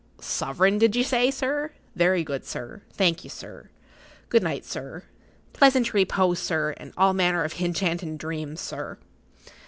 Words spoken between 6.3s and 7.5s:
sir, and all manner